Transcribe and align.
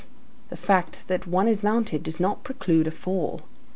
the 0.49 0.57
fact 0.57 1.07
that 1.09 1.27
one 1.27 1.47
is 1.47 1.61
mounted 1.61 2.01
does 2.01 2.19
not 2.19 2.43
preclude 2.43 2.87
a 2.87 2.91
fall. 2.91 3.41